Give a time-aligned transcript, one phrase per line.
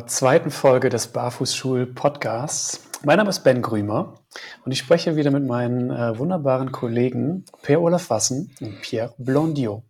[0.00, 2.80] zur zweiten Folge des Barfußschul-Podcasts.
[3.04, 4.14] Mein Name ist Ben Grümer
[4.64, 9.82] und ich spreche wieder mit meinen äh, wunderbaren Kollegen Pierre-Olaf Wassen und Pierre Blondio.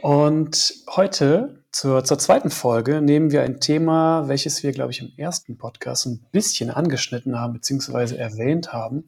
[0.00, 5.12] Und heute zur, zur zweiten Folge nehmen wir ein Thema, welches wir, glaube ich, im
[5.16, 8.14] ersten Podcast ein bisschen angeschnitten haben bzw.
[8.14, 9.06] erwähnt haben.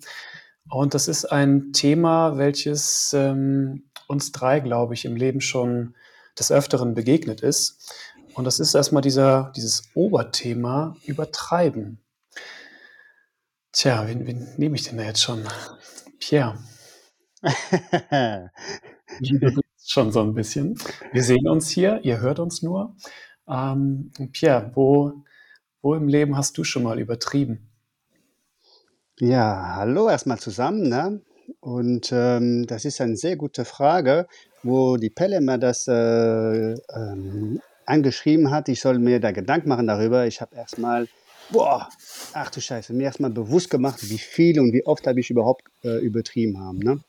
[0.68, 5.94] Und das ist ein Thema, welches ähm, uns drei, glaube ich, im Leben schon
[6.38, 7.94] des Öfteren begegnet ist.
[8.34, 12.02] Und das ist erstmal dieser, dieses Oberthema Übertreiben.
[13.72, 15.44] Tja, wen, wen nehme ich denn da jetzt schon?
[16.18, 16.58] Pierre.
[19.84, 20.78] schon so ein bisschen.
[21.12, 22.94] Wir sehen uns hier, ihr hört uns nur.
[23.48, 25.24] Ähm, Pierre, wo,
[25.80, 27.70] wo im Leben hast du schon mal übertrieben?
[29.18, 30.88] Ja, hallo erstmal zusammen.
[30.88, 31.20] Ne?
[31.60, 34.26] Und ähm, das ist eine sehr gute Frage,
[34.62, 39.86] wo die Pelle mir das äh, ähm, angeschrieben hat, ich soll mir da Gedanken machen
[39.86, 40.26] darüber.
[40.26, 41.08] Ich habe erstmal,
[41.50, 41.88] boah,
[42.32, 45.64] ach du Scheiße, mir erstmal bewusst gemacht, wie viel und wie oft habe ich überhaupt
[45.84, 46.78] äh, übertrieben haben.
[46.78, 47.00] Ne?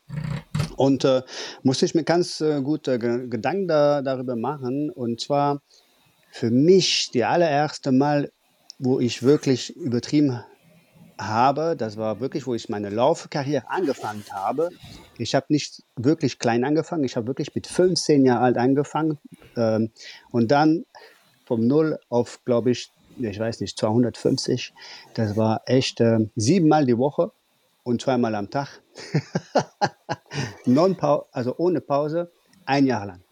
[0.75, 1.21] Und äh,
[1.61, 4.89] musste ich mir ganz äh, gut äh, Gedanken da, darüber machen.
[4.89, 5.61] Und zwar
[6.31, 8.31] für mich die allererste Mal,
[8.79, 10.43] wo ich wirklich übertrieben
[11.19, 14.69] habe, das war wirklich, wo ich meine Laufkarriere angefangen habe.
[15.17, 19.19] Ich habe nicht wirklich klein angefangen, ich habe wirklich mit 15 Jahren alt angefangen
[19.55, 19.91] ähm,
[20.31, 20.85] und dann
[21.45, 24.73] vom Null auf, glaube ich, ich weiß nicht, 250.
[25.13, 27.31] Das war echt äh, siebenmal die Woche
[27.83, 28.81] und zweimal am Tag.
[30.65, 30.97] non
[31.31, 32.31] also ohne Pause,
[32.65, 33.23] ein Jahr lang.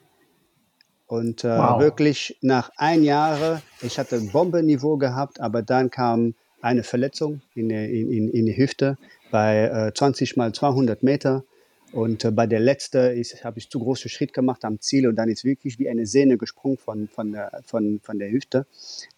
[1.07, 1.79] Und äh, wow.
[1.79, 7.69] wirklich nach ein Jahr, ich hatte ein Bombenniveau gehabt, aber dann kam eine Verletzung in,
[7.69, 8.97] in, in, die Hüfte
[9.31, 11.43] bei äh, 20 mal 200 Meter.
[11.91, 15.29] Und äh, bei der letzten habe ich zu großen Schritt gemacht am Ziel und dann
[15.29, 18.65] ist wirklich wie eine Sehne gesprungen von, von, der, von, von der Hüfte.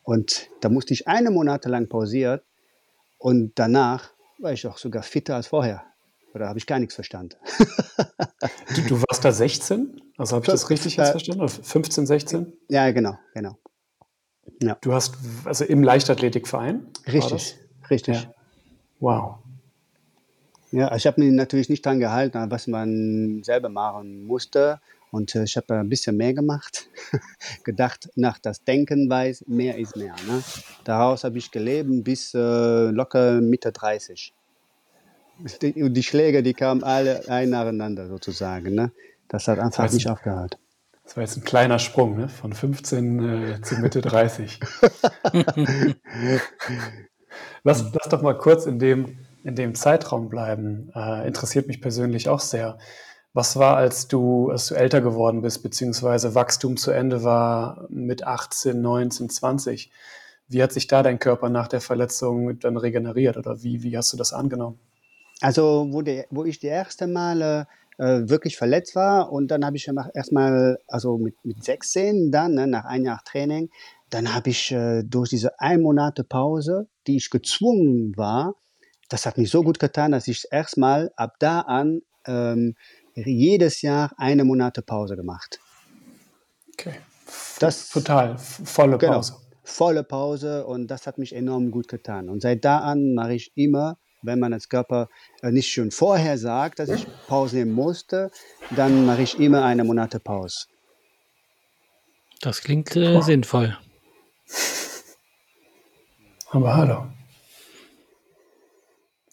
[0.04, 2.40] Und da musste ich eine Monate lang pausieren
[3.20, 5.84] und danach war ich auch sogar fitter als vorher.
[6.34, 7.36] Oder habe ich gar nichts verstanden?
[8.76, 10.02] du, du, warst da 16?
[10.18, 11.48] Also habe ich das richtig äh, verstanden?
[11.48, 12.54] 15, 16?
[12.70, 13.58] Ja, genau, genau.
[14.68, 14.78] Ja.
[14.82, 15.16] Du hast,
[15.46, 16.88] also im Leichtathletikverein?
[17.08, 17.58] Richtig,
[17.90, 18.24] richtig.
[18.24, 18.34] Ja.
[19.00, 19.36] Wow.
[20.72, 24.80] Ja, ich habe mich natürlich nicht daran gehalten, was man selber machen musste.
[25.12, 26.90] Und äh, ich habe ein bisschen mehr gemacht.
[27.64, 30.16] Gedacht, nach das Denken weiß, mehr ist mehr.
[30.28, 30.42] Ne?
[30.84, 32.40] Daraus habe ich gelebt bis äh,
[32.90, 34.34] locker Mitte 30.
[35.62, 38.74] Die, die Schläge, die kamen alle ein nacheinander sozusagen.
[38.74, 38.92] Ne?
[39.28, 40.58] Das hat einfach das nicht aufgehört.
[41.04, 42.30] Das war jetzt ein kleiner Sprung, ne?
[42.30, 44.60] von 15 äh, zu Mitte 30.
[47.64, 50.92] lass, lass doch mal kurz in dem, in dem Zeitraum bleiben.
[50.96, 52.78] Äh, interessiert mich persönlich auch sehr.
[53.34, 58.26] Was war, als du, als du älter geworden bist, beziehungsweise Wachstum zu Ende war mit
[58.26, 59.92] 18, 19, 20?
[60.48, 64.14] Wie hat sich da dein Körper nach der Verletzung dann regeneriert oder wie, wie hast
[64.14, 64.80] du das angenommen?
[65.42, 69.32] Also, wo, die, wo ich die erste Male äh, wirklich verletzt war.
[69.32, 73.70] Und dann habe ich erstmal, also mit, mit 16 dann, ne, nach einem Jahr Training,
[74.10, 78.56] dann habe ich äh, durch diese ein Monate Pause, die ich gezwungen war,
[79.10, 82.76] das hat mich so gut getan, dass ich erstmal ab da an ähm,
[83.16, 85.60] jedes Jahr eine Monate Pause gemacht.
[86.74, 86.96] Okay.
[87.60, 89.34] Das, Total, volle genau, Pause.
[89.34, 92.30] Genau, volle Pause und das hat mich enorm gut getan.
[92.30, 95.10] Und seit da an mache ich immer wenn man als Körper
[95.42, 98.32] äh, nicht schon vorher sagt, dass ich Pause nehmen musste,
[98.72, 100.66] dann mache ich immer eine Monate Pause.
[102.42, 103.78] Das klingt äh, sinnvoll.
[106.50, 107.08] Aber hallo.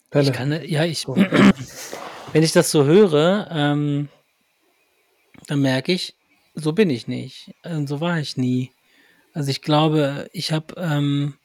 [0.09, 0.29] Pelle.
[0.29, 1.07] Ich kann, ja, ich,
[2.33, 4.09] wenn ich das so höre, ähm,
[5.47, 6.15] dann merke ich,
[6.53, 7.53] so bin ich nicht.
[7.63, 8.71] Also, so war ich nie.
[9.33, 11.35] Also ich glaube, ich habe ähm,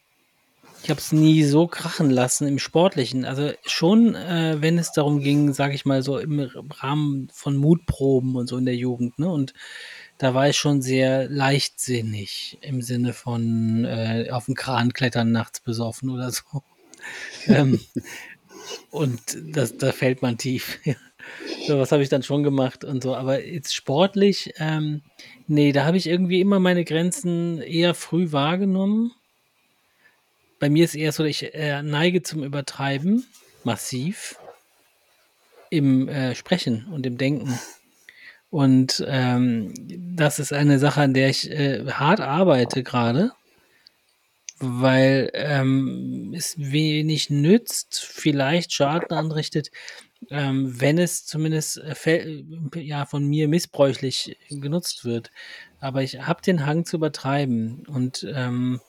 [0.83, 3.25] ich habe es nie so krachen lassen im Sportlichen.
[3.25, 8.35] Also schon, äh, wenn es darum ging, sage ich mal so im Rahmen von Mutproben
[8.35, 9.19] und so in der Jugend.
[9.19, 9.29] Ne?
[9.29, 9.53] Und
[10.17, 15.59] da war ich schon sehr leichtsinnig im Sinne von äh, auf den Kran klettern nachts
[15.59, 16.43] besoffen oder so.
[17.47, 17.79] ähm,
[18.89, 20.79] und das, da fällt man tief.
[21.67, 23.15] so, was habe ich dann schon gemacht und so.
[23.15, 25.01] Aber jetzt sportlich, ähm,
[25.47, 29.11] nee, da habe ich irgendwie immer meine Grenzen eher früh wahrgenommen
[30.59, 33.25] bei mir ist eher so, ich äh, neige zum Übertreiben
[33.63, 34.37] massiv
[35.69, 37.59] im äh, Sprechen und im Denken.
[38.49, 39.73] Und ähm,
[40.15, 43.33] das ist eine Sache, an der ich äh, hart arbeite gerade,
[44.59, 49.69] weil ähm, es wenig nützt, vielleicht Schaden anrichtet,
[50.29, 52.43] ähm, wenn es zumindest äh,
[52.75, 55.29] ja, von mir missbräuchlich genutzt wird.
[55.79, 58.79] Aber ich habe den Hang zu übertreiben und ähm,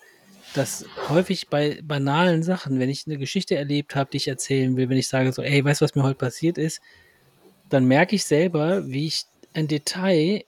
[0.54, 4.88] dass häufig bei banalen Sachen, wenn ich eine Geschichte erlebt habe, die ich erzählen will,
[4.88, 6.80] wenn ich sage so, ey, weißt du, was mir heute passiert ist,
[7.68, 10.44] dann merke ich selber, wie ich ein Detail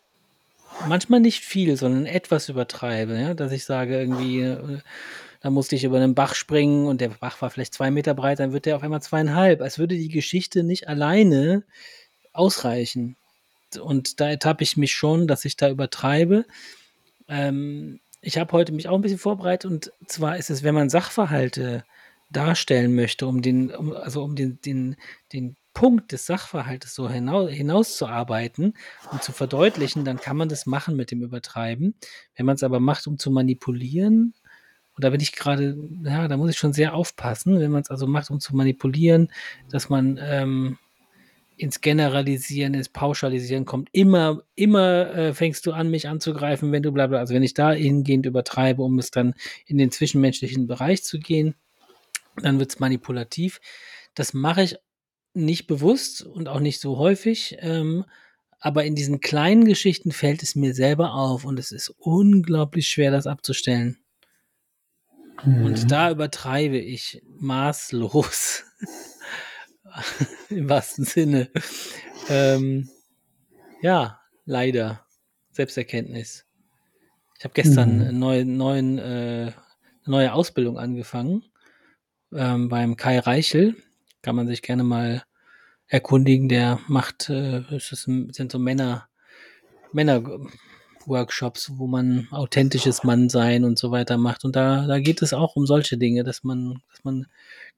[0.89, 3.35] manchmal nicht viel, sondern etwas übertreibe, ja?
[3.35, 4.79] dass ich sage irgendwie, äh,
[5.41, 8.41] da musste ich über einen Bach springen und der Bach war vielleicht zwei Meter breit,
[8.41, 11.65] dann wird der auf einmal zweieinhalb, als würde die Geschichte nicht alleine
[12.33, 13.17] ausreichen.
[13.81, 16.45] Und da ertappe ich mich schon, dass ich da übertreibe.
[17.29, 20.91] Ähm, ich habe heute mich auch ein bisschen vorbereitet und zwar ist es, wenn man
[20.91, 21.85] Sachverhalte
[22.31, 24.97] darstellen möchte, um den, um, also um den, den,
[25.33, 28.75] den Punkt des Sachverhaltes so hinaus, hinauszuarbeiten
[29.13, 31.95] und zu verdeutlichen, dann kann man das machen mit dem Übertreiben.
[32.37, 34.35] Wenn man es aber macht, um zu manipulieren,
[34.95, 37.91] und da bin ich gerade, ja, da muss ich schon sehr aufpassen, wenn man es
[37.91, 39.33] also macht, um zu manipulieren,
[39.71, 40.79] dass man ähm,
[41.61, 43.89] ins Generalisieren, ins Pauschalisieren kommt.
[43.93, 47.19] Immer, immer äh, fängst du an, mich anzugreifen, wenn du bla bla.
[47.19, 49.35] Also wenn ich da hingehend übertreibe, um es dann
[49.67, 51.55] in den zwischenmenschlichen Bereich zu gehen,
[52.37, 53.61] dann wird es manipulativ.
[54.15, 54.77] Das mache ich
[55.35, 57.57] nicht bewusst und auch nicht so häufig.
[57.61, 58.05] Ähm,
[58.59, 63.11] aber in diesen kleinen Geschichten fällt es mir selber auf und es ist unglaublich schwer,
[63.11, 63.99] das abzustellen.
[65.45, 65.65] Mhm.
[65.65, 68.65] Und da übertreibe ich maßlos.
[70.51, 71.51] Im wahrsten Sinne.
[72.29, 72.89] Ähm,
[73.83, 75.05] ja, leider.
[75.53, 76.47] Selbsterkenntnis.
[77.39, 78.01] Ich habe gestern mhm.
[78.03, 79.53] eine neue, neuen, äh,
[80.05, 81.45] neue Ausbildung angefangen
[82.33, 83.77] ähm, beim Kai Reichel.
[84.23, 85.25] Kann man sich gerne mal
[85.87, 86.49] erkundigen.
[86.49, 89.09] Der macht, äh, es sind so Männer,
[89.93, 90.23] Männer
[91.11, 94.45] Workshops, wo man authentisches Mannsein und so weiter macht.
[94.45, 97.27] Und da, da geht es auch um solche Dinge, dass man, dass man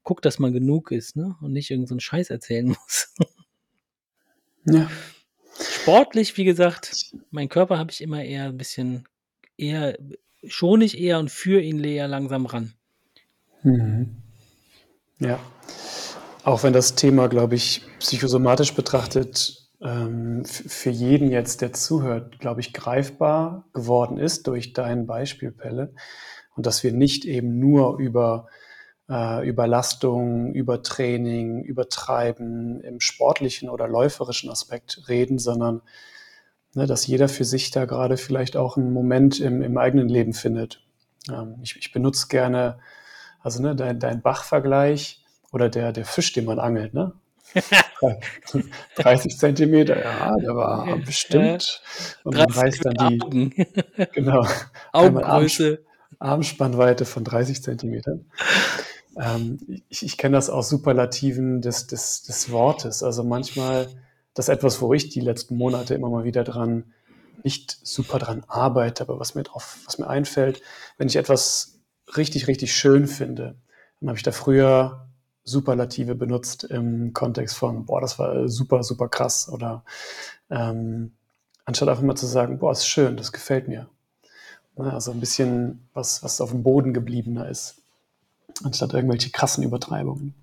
[0.04, 1.34] guckt, dass man genug ist, ne?
[1.40, 3.14] Und nicht irgendeinen so Scheiß erzählen muss.
[4.66, 4.88] ja.
[5.60, 9.08] Sportlich, wie gesagt, mein Körper habe ich immer eher ein bisschen
[9.56, 9.98] eher,
[10.46, 12.72] schon nicht eher und für ihn eher langsam ran.
[13.62, 14.16] Mhm.
[15.18, 15.38] Ja.
[16.44, 22.60] Auch wenn das Thema, glaube ich, psychosomatisch betrachtet ähm, für jeden jetzt, der zuhört, glaube
[22.60, 25.94] ich, greifbar geworden ist durch dein Beispiel, Pelle.
[26.54, 28.46] Und dass wir nicht eben nur über
[29.08, 35.82] äh, Überlastung, über Training, Übertreiben im sportlichen oder läuferischen Aspekt reden, sondern
[36.74, 40.32] ne, dass jeder für sich da gerade vielleicht auch einen Moment im, im eigenen Leben
[40.32, 40.84] findet.
[41.30, 42.78] Ähm, ich, ich benutze gerne,
[43.40, 47.12] also ne, dein, dein Bach-Vergleich oder der, der Fisch, den man angelt, ne?
[48.96, 51.82] 30 Zentimeter, ja, der war bestimmt.
[52.24, 53.66] Und man reißt dann die,
[54.12, 54.46] genau,
[54.92, 55.84] Augengröße.
[56.18, 58.26] Armspannweite von 30 Zentimetern.
[59.16, 59.58] Ähm,
[59.88, 63.02] ich, ich kenne das aus Superlativen des, des, des Wortes.
[63.02, 63.88] Also manchmal,
[64.34, 66.92] das ist etwas, wo ich die letzten Monate immer mal wieder dran,
[67.42, 70.62] nicht super dran arbeite, aber was mir drauf, was mir einfällt,
[70.96, 71.80] wenn ich etwas
[72.16, 73.56] richtig, richtig schön finde,
[74.00, 75.08] dann habe ich da früher
[75.44, 79.48] Superlative benutzt im Kontext von, boah, das war super, super krass.
[79.48, 79.84] Oder
[80.50, 81.12] ähm,
[81.64, 83.88] anstatt einfach mal zu sagen, boah, ist schön, das gefällt mir.
[84.76, 87.76] Also ein bisschen was, was auf dem Boden gebliebener ist,
[88.64, 90.34] anstatt irgendwelche krassen Übertreibungen.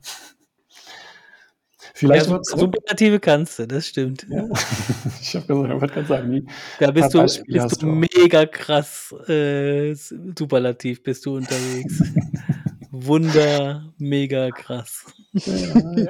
[1.99, 4.25] Vielleicht ja, Superlative kannst du, das stimmt.
[4.29, 4.47] Ja.
[5.21, 6.47] Ich habe gesagt, ich wollte sagen, nie.
[6.79, 12.01] Da bist du, bist du mega krass äh, Superlativ bist du unterwegs.
[12.91, 15.05] Wunder, mega krass.
[15.33, 16.09] Ja, ja.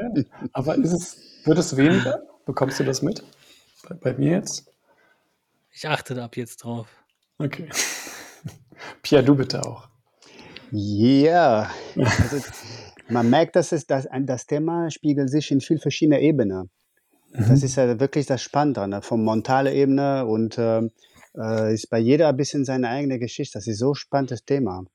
[0.53, 2.21] Aber ist es, wird es weniger?
[2.45, 3.23] Bekommst du das mit?
[3.87, 4.71] Bei, bei mir jetzt?
[5.71, 6.87] Ich achte da ab jetzt drauf.
[7.37, 7.69] Okay.
[9.01, 9.89] Pia, du bitte auch.
[10.71, 12.37] Ja, also,
[13.09, 16.69] man merkt, dass es, dass das Thema spiegelt sich in viel verschiedene Ebenen.
[17.31, 17.45] Mhm.
[17.49, 19.01] Das ist ja wirklich das Spannende ne?
[19.01, 20.81] vom mentale Ebene und äh,
[21.35, 23.57] äh, ist bei jeder ein bisschen seine eigene Geschichte.
[23.57, 24.85] Das ist so ein spannendes Thema.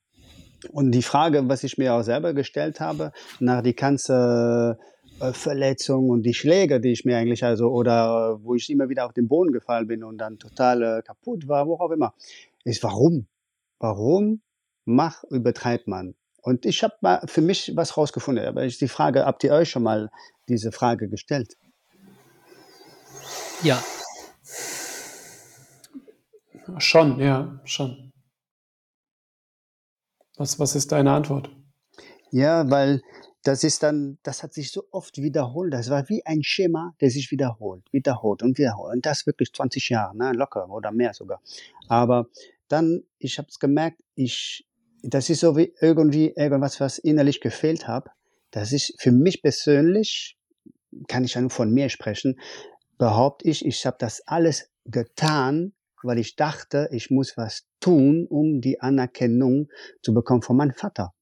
[0.71, 4.79] Und die Frage, was ich mir auch selber gestellt habe, nach die ganze
[5.21, 9.07] äh, Verletzung und die Schläge, die ich mir eigentlich also, oder wo ich immer wieder
[9.07, 12.15] auf den Boden gefallen bin und dann total äh, kaputt war, wo auch immer,
[12.65, 13.27] ist warum?
[13.79, 14.41] Warum
[14.85, 16.15] mach, übertreibt man?
[16.43, 18.45] Und ich habe mal für mich was rausgefunden.
[18.45, 20.11] Aber ich die Frage, habt ihr euch schon mal
[20.49, 21.57] diese Frage gestellt?
[23.63, 23.83] Ja.
[26.79, 28.14] Schon, ja, schon.
[30.37, 31.51] Was, was ist deine Antwort?
[32.31, 33.03] Ja, weil
[33.45, 35.73] das ist dann, das hat sich so oft wiederholt.
[35.73, 38.95] Das war wie ein Schema, der sich wiederholt, wiederholt und wiederholt.
[38.95, 41.41] Und das wirklich 20 Jahre, ne, locker oder mehr sogar.
[41.89, 42.27] Aber
[42.69, 44.67] dann, ich habe es gemerkt, ich,
[45.03, 48.09] das ist so wie irgendwie irgendwas, was innerlich gefehlt hat.
[48.51, 50.39] Das ist für mich persönlich,
[51.07, 52.41] kann ich ja nur von mir sprechen,
[52.97, 55.75] behaupte ich, ich habe das alles getan,
[56.05, 59.69] weil ich dachte, ich muss was tun, um die Anerkennung
[60.03, 61.13] zu bekommen von meinem Vater.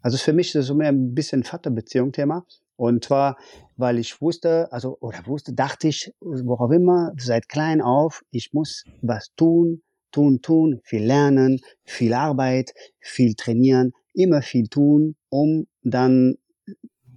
[0.00, 2.46] Also für mich ist das so mehr ein bisschen Vaterbeziehung-Thema.
[2.76, 3.36] Und zwar,
[3.76, 8.84] weil ich wusste, also, oder wusste, dachte ich, worauf immer, seit klein auf, ich muss
[9.02, 9.82] was tun,
[10.12, 16.36] tun, tun, viel lernen, viel Arbeit, viel trainieren, immer viel tun, um dann,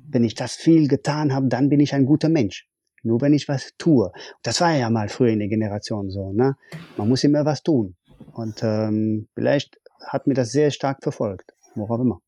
[0.10, 2.68] wenn ich das viel getan habe, dann bin ich ein guter Mensch.
[3.04, 4.12] Nur wenn ich was tue.
[4.44, 6.32] Das war ja mal früher in der Generation so.
[6.32, 6.56] Ne?
[6.98, 7.96] Man muss immer was tun.
[8.34, 12.22] Und ähm, vielleicht hat mir das sehr stark verfolgt, worauf immer.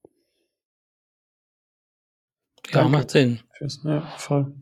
[2.68, 2.92] Ja, Danke.
[2.92, 3.40] macht Sinn.
[3.84, 4.54] Ja, voll.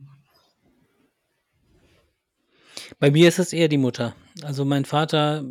[2.99, 4.15] Bei mir ist es eher die Mutter.
[4.43, 5.45] Also mein Vater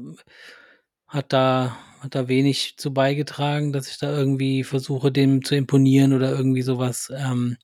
[1.07, 6.13] hat da, hat da wenig zu beigetragen, dass ich da irgendwie versuche, dem zu imponieren
[6.13, 7.11] oder irgendwie sowas.
[7.17, 7.57] Ähm,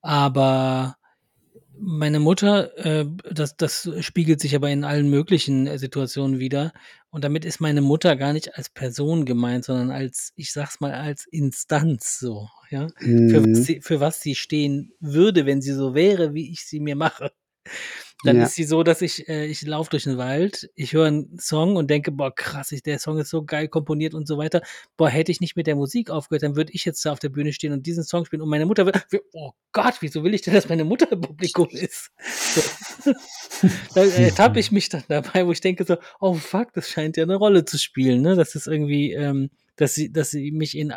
[0.00, 0.96] aber
[1.84, 6.72] meine Mutter, äh, das, das spiegelt sich aber in allen möglichen äh, Situationen wieder.
[7.10, 10.92] Und damit ist meine Mutter gar nicht als Person gemeint, sondern als, ich sag's mal,
[10.92, 12.88] als Instanz so, ja.
[13.00, 13.30] Mhm.
[13.30, 13.62] Für, was mhm.
[13.62, 17.32] sie, für was sie stehen würde, wenn sie so wäre, wie ich sie mir mache.
[18.24, 18.44] Dann ja.
[18.44, 21.76] ist sie so, dass ich, äh, ich laufe durch den Wald, ich höre einen Song
[21.76, 24.62] und denke, boah, krass, der Song ist so geil komponiert und so weiter.
[24.96, 27.30] Boah, hätte ich nicht mit der Musik aufgehört, dann würde ich jetzt da auf der
[27.30, 30.42] Bühne stehen und diesen Song spielen und meine Mutter wird, oh Gott, wieso will ich
[30.42, 32.10] denn, dass meine Mutter im Publikum ist?
[32.54, 33.12] So.
[33.94, 37.24] da ertappe ich mich dann dabei, wo ich denke so, oh fuck, das scheint ja
[37.24, 38.36] eine Rolle zu spielen, ne?
[38.36, 40.92] Das ist irgendwie, ähm, dass sie, dass sie mich in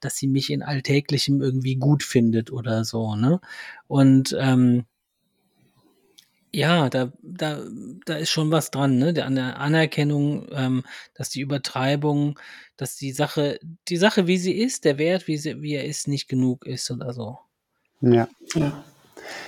[0.00, 3.40] dass sie mich in Alltäglichem irgendwie gut findet oder so, ne?
[3.88, 4.84] Und ähm,
[6.56, 7.60] ja, da, da,
[8.06, 9.22] da ist schon was dran, ne?
[9.22, 12.38] An der Anerkennung, ähm, dass die Übertreibung,
[12.78, 16.08] dass die Sache, die Sache, wie sie ist, der Wert, wie, sie, wie er ist,
[16.08, 17.38] nicht genug ist oder so.
[18.00, 18.26] Ja.
[18.54, 18.84] ja.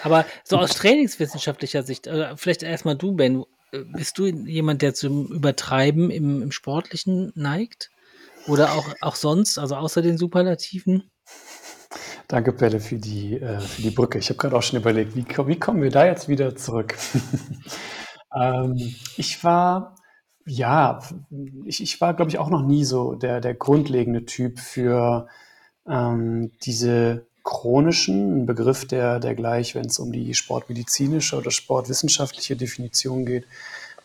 [0.02, 4.92] Aber so aus trainingswissenschaftlicher Sicht, äh, vielleicht erstmal du, Ben, äh, bist du jemand, der
[4.92, 7.90] zum Übertreiben im, im Sportlichen neigt?
[8.46, 11.10] Oder auch, auch sonst, also außer den Superlativen?
[12.26, 14.18] Danke, Pelle, für die, äh, für die Brücke.
[14.18, 16.96] Ich habe gerade auch schon überlegt, wie, wie kommen wir da jetzt wieder zurück?
[18.36, 18.74] ähm,
[19.16, 19.94] ich war,
[20.46, 21.00] ja,
[21.64, 25.28] ich, ich war, glaube ich, auch noch nie so der, der grundlegende Typ für
[25.88, 32.56] ähm, diese chronischen, ein Begriff, der, der gleich, wenn es um die sportmedizinische oder sportwissenschaftliche
[32.56, 33.46] Definition geht,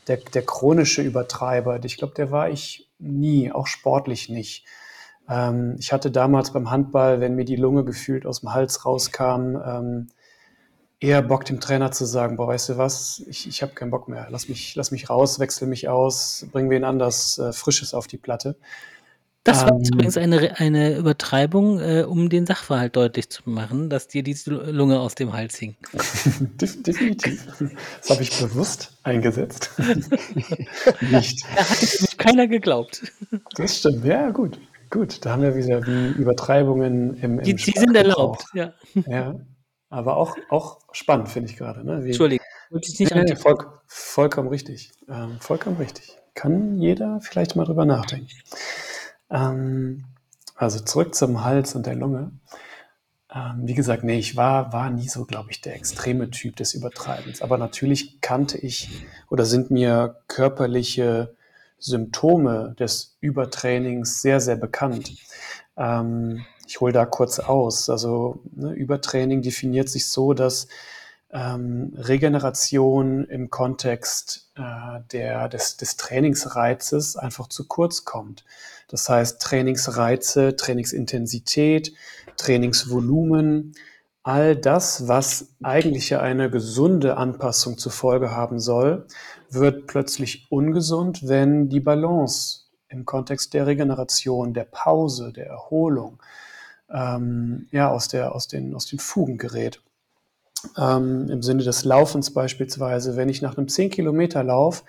[0.07, 1.83] der, der chronische Übertreiber.
[1.83, 4.65] Ich glaube, der war ich nie, auch sportlich nicht.
[5.29, 9.55] Ähm, ich hatte damals beim Handball, wenn mir die Lunge gefühlt aus dem Hals rauskam,
[9.65, 10.07] ähm,
[10.99, 14.07] eher Bock dem Trainer zu sagen, boah, weißt du was, ich, ich habe keinen Bock
[14.07, 18.07] mehr, lass mich, lass mich raus, wechsel mich aus, bring wen anders äh, Frisches auf
[18.07, 18.55] die Platte.
[19.43, 24.07] Das war ähm, übrigens eine, eine Übertreibung, äh, um den Sachverhalt deutlich zu machen, dass
[24.07, 25.75] dir die Lunge aus dem Hals hing.
[26.61, 27.47] Definitiv.
[27.99, 29.71] Das habe ich bewusst eingesetzt.
[31.01, 31.43] Nicht.
[31.55, 33.11] Da hat nämlich keiner geglaubt.
[33.55, 34.57] Das stimmt, ja, gut.
[34.93, 38.73] Gut, da haben wir wieder wie Übertreibungen im, im Die, die sind erlaubt, ja.
[39.07, 39.33] Ja,
[39.89, 41.83] aber auch, auch spannend, finde ich gerade.
[41.83, 42.03] Ne?
[42.03, 43.55] Wie, Entschuldigung, nicht nee, voll,
[43.87, 44.91] Vollkommen richtig.
[45.09, 46.19] Ähm, vollkommen richtig.
[46.35, 48.27] Kann jeder vielleicht mal drüber nachdenken.
[49.31, 50.05] Ähm,
[50.55, 52.29] also zurück zum Hals und der Lunge.
[53.33, 56.75] Ähm, wie gesagt, nee, ich war, war nie so, glaube ich, der extreme Typ des
[56.75, 57.41] Übertreibens.
[57.41, 61.33] Aber natürlich kannte ich oder sind mir körperliche
[61.83, 65.13] Symptome des Übertrainings sehr, sehr bekannt.
[65.77, 67.89] Ähm, ich hole da kurz aus.
[67.89, 70.67] Also ne, Übertraining definiert sich so, dass
[71.31, 78.45] ähm, Regeneration im Kontext äh, der, des, des Trainingsreizes einfach zu kurz kommt.
[78.87, 81.93] Das heißt, Trainingsreize, Trainingsintensität,
[82.37, 83.73] Trainingsvolumen,
[84.21, 89.05] all das, was eigentlich eine gesunde Anpassung zur Folge haben soll,
[89.53, 96.21] wird plötzlich ungesund, wenn die Balance im Kontext der Regeneration, der Pause, der Erholung,
[96.89, 99.81] ähm, ja, aus, der, aus, den, aus den Fugen gerät.
[100.77, 104.83] Ähm, Im Sinne des Laufens beispielsweise, wenn ich nach einem 10 Kilometer Lauf,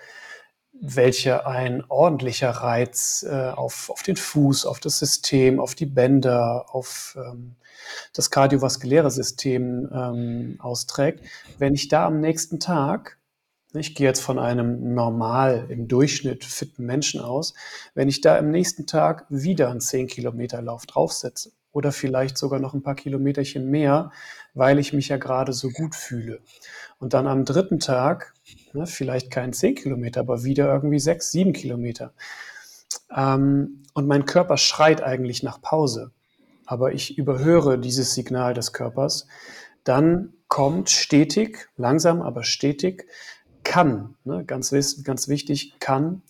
[0.81, 6.65] welcher ein ordentlicher Reiz äh, auf, auf den Fuß, auf das System, auf die Bänder,
[6.69, 7.55] auf ähm,
[8.13, 11.23] das kardiovaskuläre System ähm, austrägt,
[11.57, 13.17] wenn ich da am nächsten Tag
[13.75, 17.53] ich gehe jetzt von einem normal im Durchschnitt fitten Menschen aus.
[17.93, 22.59] Wenn ich da im nächsten Tag wieder einen 10 Kilometer Lauf draufsetze oder vielleicht sogar
[22.59, 24.11] noch ein paar Kilometerchen mehr,
[24.53, 26.39] weil ich mich ja gerade so gut fühle.
[26.99, 28.33] Und dann am dritten Tag,
[28.73, 32.13] ne, vielleicht kein 10 Kilometer, aber wieder irgendwie 6, 7 Kilometer.
[33.15, 36.11] Ähm, und mein Körper schreit eigentlich nach Pause,
[36.65, 39.27] aber ich überhöre dieses Signal des Körpers,
[39.83, 43.07] dann kommt stetig, langsam, aber stetig
[43.65, 46.21] kann, ne, ganz, ganz wichtig, kann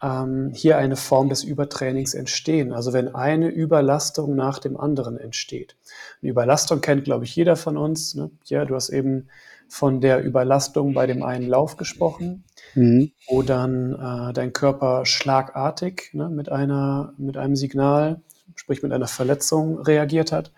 [0.00, 2.72] ähm, hier eine Form des Übertrainings entstehen.
[2.72, 5.76] Also wenn eine Überlastung nach dem anderen entsteht.
[6.22, 8.14] Eine Überlastung kennt, glaube ich, jeder von uns.
[8.14, 8.30] Ne?
[8.44, 9.28] Ja, du hast eben
[9.66, 13.10] von der Überlastung bei dem einen Lauf gesprochen, mhm.
[13.28, 18.20] wo dann äh, dein Körper schlagartig ne, mit, einer, mit einem Signal,
[18.54, 20.52] sprich mit einer Verletzung reagiert hat.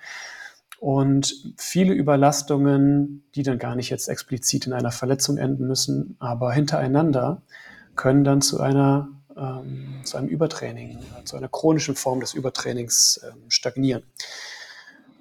[0.78, 6.52] Und viele Überlastungen, die dann gar nicht jetzt explizit in einer Verletzung enden müssen, aber
[6.52, 7.42] hintereinander,
[7.94, 13.50] können dann zu einer ähm, zu einem Übertraining, zu einer chronischen Form des Übertrainings ähm,
[13.50, 14.02] stagnieren.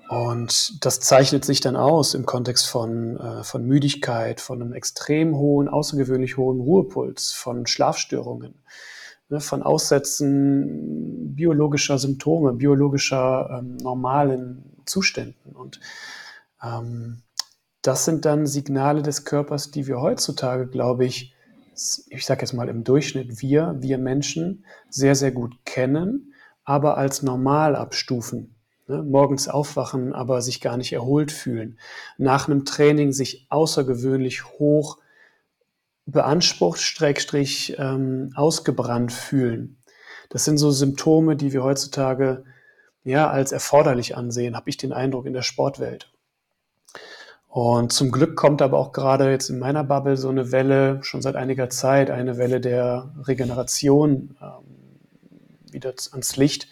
[0.08, 5.36] Und das zeichnet sich dann aus im Kontext von, äh, von Müdigkeit, von einem extrem
[5.36, 8.54] hohen, außergewöhnlich hohen Ruhepuls, von Schlafstörungen,
[9.29, 15.55] ne, von Aussätzen biologischer Symptome, biologischer ähm, normalen Zuständen.
[15.55, 15.79] Und
[16.63, 17.22] ähm,
[17.82, 21.34] das sind dann Signale des Körpers, die wir heutzutage, glaube ich,
[22.10, 27.22] ich sage jetzt mal im Durchschnitt wir, wir Menschen, sehr, sehr gut kennen, aber als
[27.22, 28.55] normal abstufen.
[28.88, 29.03] Ne?
[29.03, 31.77] Morgens aufwachen, aber sich gar nicht erholt fühlen.
[32.17, 34.98] Nach einem Training sich außergewöhnlich hoch
[36.06, 39.78] beansprucht, Streckstrich ähm, ausgebrannt fühlen.
[40.30, 42.44] Das sind so Symptome, die wir heutzutage
[43.04, 46.12] ja als erforderlich ansehen, habe ich den Eindruck in der Sportwelt.
[47.48, 51.22] Und zum Glück kommt aber auch gerade jetzt in meiner Bubble so eine Welle, schon
[51.22, 56.68] seit einiger Zeit, eine Welle der Regeneration ähm, wieder ans Licht.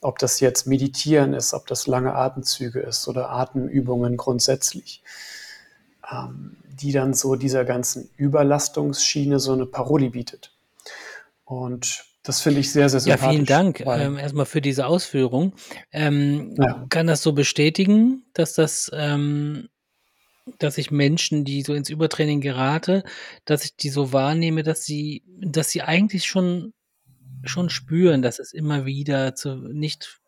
[0.00, 5.02] Ob das jetzt Meditieren ist, ob das lange Atemzüge ist oder Atemübungen grundsätzlich,
[6.80, 10.52] die dann so dieser ganzen Überlastungsschiene so eine Paroli bietet.
[11.44, 13.24] Und das finde ich sehr, sehr sympathisch.
[13.24, 15.54] Ja, vielen Dank ähm, erstmal für diese Ausführung.
[15.92, 16.86] Ähm, ja.
[16.88, 19.68] Kann das so bestätigen, dass das ähm,
[20.58, 23.02] dass ich Menschen, die so ins Übertraining gerate,
[23.44, 26.72] dass ich die so wahrnehme, dass sie, dass sie eigentlich schon,
[27.44, 30.20] schon spüren, dass es immer wieder zu, nicht,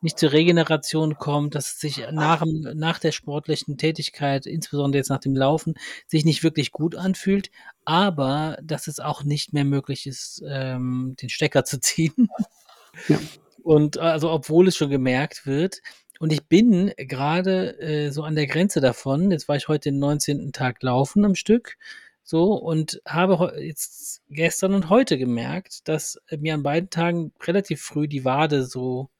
[0.00, 5.20] nicht zur Regeneration kommt, dass es sich nach, nach der sportlichen Tätigkeit, insbesondere jetzt nach
[5.20, 5.74] dem Laufen,
[6.06, 7.50] sich nicht wirklich gut anfühlt,
[7.84, 12.28] aber dass es auch nicht mehr möglich ist, ähm, den Stecker zu ziehen.
[13.08, 13.18] Ja.
[13.62, 15.80] Und also, obwohl es schon gemerkt wird,
[16.20, 19.30] und ich bin gerade äh, so an der Grenze davon.
[19.30, 20.52] Jetzt war ich heute den 19.
[20.52, 21.76] Tag laufen am Stück.
[22.22, 28.08] So, und habe jetzt gestern und heute gemerkt, dass mir an beiden Tagen relativ früh
[28.08, 29.10] die Wade so,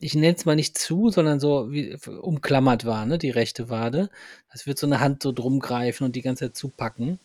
[0.00, 4.10] ich nenne es mal nicht zu, sondern so wie, umklammert war, ne, die rechte Wade.
[4.52, 7.18] Das wird so eine Hand so drum greifen und die ganze Zeit zupacken.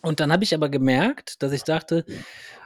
[0.00, 2.04] Und dann habe ich aber gemerkt, dass ich dachte,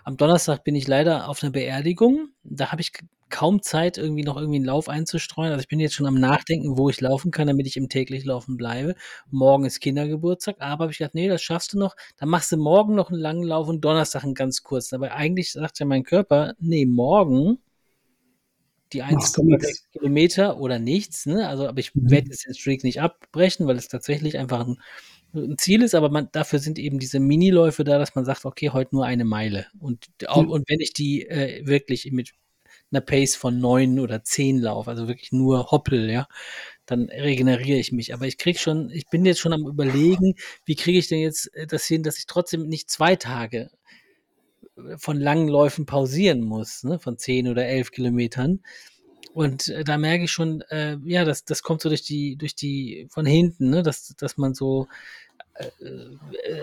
[0.04, 2.30] am Donnerstag bin ich leider auf einer Beerdigung.
[2.42, 2.92] Da habe ich
[3.30, 5.52] kaum Zeit, irgendwie noch irgendwie einen Lauf einzustreuen.
[5.52, 8.24] Also ich bin jetzt schon am Nachdenken, wo ich laufen kann, damit ich im täglich
[8.24, 8.94] Laufen bleibe.
[9.30, 11.94] Morgen ist Kindergeburtstag, aber habe ich gedacht, nee, das schaffst du noch.
[12.16, 14.96] Dann machst du morgen noch einen langen Lauf und Donnerstag einen ganz kurzen.
[14.96, 17.58] Aber eigentlich sagt ja mein Körper, nee, morgen
[18.92, 21.26] die 1,6 Kilometer oder nichts.
[21.26, 21.48] Ne?
[21.48, 22.10] Also, aber ich mhm.
[22.10, 24.80] werde jetzt den Streak nicht abbrechen, weil es tatsächlich einfach ein,
[25.34, 28.70] ein Ziel ist, aber man, dafür sind eben diese Miniläufe da, dass man sagt, okay,
[28.70, 29.66] heute nur eine Meile.
[29.78, 30.50] Und, mhm.
[30.50, 32.32] und wenn ich die äh, wirklich mit
[32.90, 36.26] einer Pace von neun oder zehn laufe, also wirklich nur Hoppel, ja,
[36.86, 38.14] dann regeneriere ich mich.
[38.14, 41.54] Aber ich kriege schon, ich bin jetzt schon am überlegen, wie kriege ich denn jetzt
[41.54, 43.70] äh, das hin, dass ich trotzdem nicht zwei Tage
[44.96, 48.60] von langen Läufen pausieren muss, ne, von zehn oder elf Kilometern.
[49.34, 52.54] Und äh, da merke ich schon, äh, ja, das, das kommt so durch die, durch
[52.54, 54.88] die, von hinten, ne, dass, dass man so
[55.54, 55.70] äh,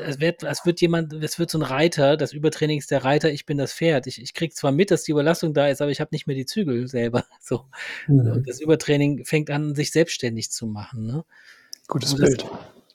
[0.05, 3.31] es wird, es wird jemand, es wird so ein Reiter, das Übertraining ist der Reiter,
[3.31, 4.07] ich bin das Pferd.
[4.07, 6.35] Ich, ich kriege zwar mit, dass die Überlastung da ist, aber ich habe nicht mehr
[6.35, 7.25] die Zügel selber.
[7.39, 7.65] So.
[8.07, 8.31] Mhm.
[8.31, 11.05] Und das Übertraining fängt an, sich selbstständig zu machen.
[11.05, 11.25] Ne?
[11.87, 12.43] Gutes Bild.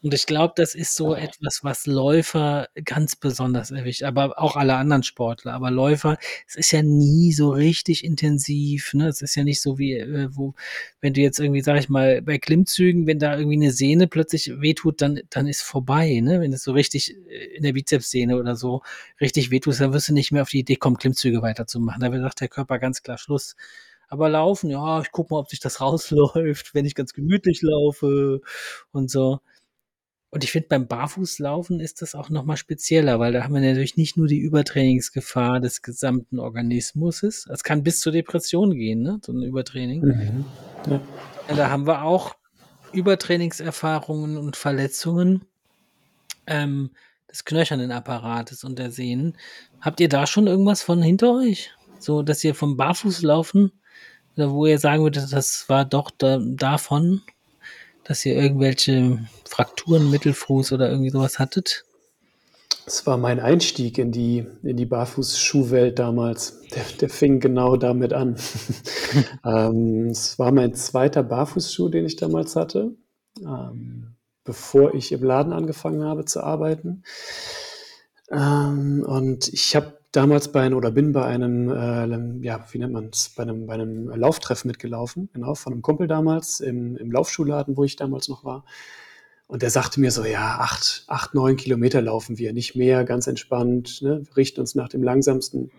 [0.02, 4.76] Und ich glaube, das ist so etwas, was Läufer ganz besonders erwischt, aber auch alle
[4.76, 5.52] anderen Sportler.
[5.52, 6.16] Aber Läufer,
[6.48, 8.94] es ist ja nie so richtig intensiv.
[8.94, 9.08] Ne?
[9.08, 10.54] Es ist ja nicht so wie, äh, wo,
[11.02, 14.58] wenn du jetzt irgendwie, sag ich mal, bei Klimmzügen, wenn da irgendwie eine Sehne plötzlich
[14.60, 16.20] wehtut, dann, dann ist vorbei.
[16.20, 16.40] Ne?
[16.40, 18.80] Wenn es so richtig äh, in der Bizepssehne oder so
[19.20, 22.00] richtig wehtut, dann wirst du nicht mehr auf die Idee kommen, Klimmzüge weiterzumachen.
[22.00, 23.54] Da sagt der Körper ganz klar Schluss.
[24.08, 28.40] Aber laufen, ja, ich guck mal, ob sich das rausläuft, wenn ich ganz gemütlich laufe
[28.92, 29.40] und so.
[30.30, 33.96] Und ich finde, beim Barfußlaufen ist das auch nochmal spezieller, weil da haben wir natürlich
[33.96, 37.24] nicht nur die Übertrainingsgefahr des gesamten Organismus.
[37.24, 39.20] Es kann bis zur Depression gehen, ne?
[39.24, 40.02] so ein Übertraining.
[40.02, 40.44] Mhm.
[40.88, 41.00] Ja.
[41.56, 42.36] Da haben wir auch
[42.92, 45.46] Übertrainingserfahrungen und Verletzungen
[46.46, 46.90] ähm,
[47.28, 49.36] des knöchernen Apparates und der Sehnen.
[49.80, 51.72] Habt ihr da schon irgendwas von hinter euch?
[51.98, 53.72] So, dass ihr vom Barfußlaufen,
[54.36, 57.22] wo ihr sagen würdet, das war doch da, davon?
[58.04, 61.84] Dass ihr irgendwelche Frakturen, Mittelfuß oder irgendwie sowas hattet?
[62.84, 66.60] Das war mein Einstieg in die, in die Barfußschuhwelt damals.
[66.74, 68.36] Der, der fing genau damit an.
[69.44, 72.96] ähm, es war mein zweiter Barfußschuh, den ich damals hatte,
[73.40, 77.04] ähm, bevor ich im Laden angefangen habe zu arbeiten.
[78.32, 82.92] Ähm, und ich habe damals bei einem oder bin bei einem, äh, ja, wie nennt
[82.92, 87.12] man es, bei einem, bei einem Lauftreff mitgelaufen, genau, von einem Kumpel damals im, im
[87.12, 88.64] Laufschuhladen, wo ich damals noch war.
[89.46, 93.26] Und der sagte mir so, ja, acht, acht, neun Kilometer laufen wir, nicht mehr, ganz
[93.26, 94.22] entspannt, ne?
[94.24, 95.70] wir richten uns nach dem langsamsten.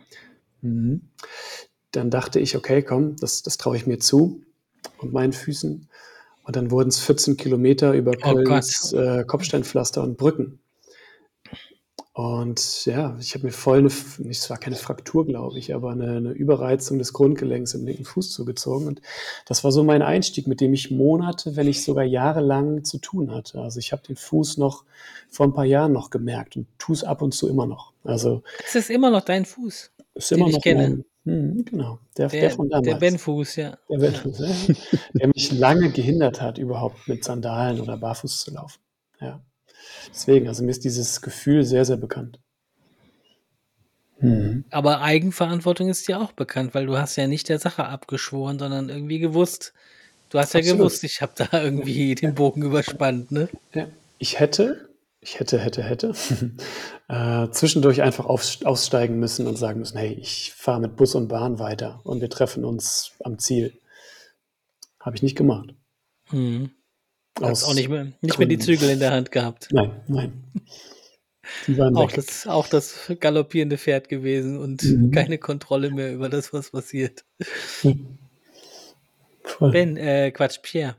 [0.61, 1.09] Mhm.
[1.91, 4.43] Dann dachte ich, okay, komm, das, das traue ich mir zu
[4.97, 5.87] und meinen Füßen.
[6.43, 10.59] Und dann wurden es 14 Kilometer über oh Kölns äh, Kopfsteinpflaster und Brücken.
[12.13, 16.17] Und ja, ich habe mir voll eine, es war keine Fraktur, glaube ich, aber eine,
[16.17, 18.85] eine, Überreizung des Grundgelenks im linken Fuß zugezogen.
[18.87, 19.01] Und
[19.45, 23.31] das war so mein Einstieg, mit dem ich Monate, wenn nicht sogar jahrelang zu tun
[23.31, 23.61] hatte.
[23.61, 24.83] Also ich habe den Fuß noch
[25.29, 27.93] vor ein paar Jahren noch gemerkt und tue es ab und zu immer noch.
[28.03, 30.89] Also es ist immer noch dein Fuß, ist immer den noch ich kenne.
[30.89, 32.87] Mein, hm, genau, der, der, der von damals.
[32.87, 33.77] Der Ben-Fuß, ja.
[33.89, 34.75] Der Ben-Fuß, ja.
[35.13, 38.79] der mich lange gehindert hat, überhaupt mit Sandalen oder barfuß zu laufen.
[39.21, 39.39] Ja.
[40.09, 42.39] Deswegen, also mir ist dieses Gefühl sehr, sehr bekannt.
[44.21, 44.65] Mhm.
[44.69, 48.89] Aber Eigenverantwortung ist dir auch bekannt, weil du hast ja nicht der Sache abgeschworen, sondern
[48.89, 49.73] irgendwie gewusst,
[50.29, 50.79] du hast ja Absolut.
[50.79, 53.49] gewusst, ich habe da irgendwie den Bogen überspannt, ne?
[53.73, 53.87] Ja.
[54.19, 54.89] Ich hätte,
[55.19, 56.13] ich hätte, hätte, hätte,
[57.07, 61.27] äh, zwischendurch einfach auf, aussteigen müssen und sagen müssen, hey, ich fahre mit Bus und
[61.27, 63.73] Bahn weiter und wir treffen uns am Ziel.
[64.99, 65.73] Habe ich nicht gemacht.
[66.29, 66.69] Mhm.
[67.39, 69.69] Hast auch nicht mehr, nicht mehr die Zügel in der Hand gehabt.
[69.71, 70.33] Nein, nein.
[71.95, 75.11] auch, das, auch das galoppierende Pferd gewesen und mhm.
[75.11, 77.25] keine Kontrolle mehr über das, was passiert.
[77.83, 78.17] Mhm.
[79.59, 80.95] Ben, äh, Quatsch, Pierre.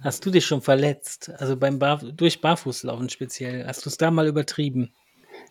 [0.00, 1.30] Hast du dich schon verletzt?
[1.38, 3.66] Also beim Bar durch Barfußlaufen speziell.
[3.66, 4.92] Hast du es da mal übertrieben?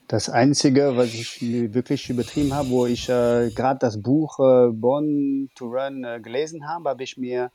[0.07, 5.49] Das Einzige, was ich wirklich übertrieben habe, wo ich äh, gerade das Buch äh, Born
[5.55, 7.51] to Run äh, gelesen habe, habe ich mir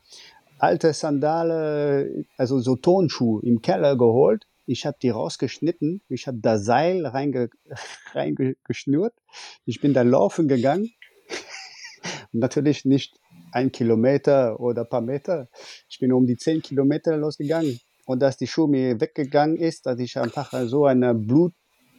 [0.58, 4.44] alte Sandale, also so Tonschuhe im Keller geholt.
[4.66, 6.02] Ich habe die rausgeschnitten.
[6.08, 7.48] Ich habe da Seil reinge,
[8.12, 9.14] reingeschnürt.
[9.64, 10.90] Ich bin da laufen gegangen.
[12.32, 13.18] Natürlich nicht
[13.52, 15.48] ein Kilometer oder paar Meter.
[15.88, 17.80] Ich bin um die zehn Kilometer losgegangen.
[18.04, 21.54] Und dass die Schuhe mir weggegangen ist, dass ich einfach so eine Blut,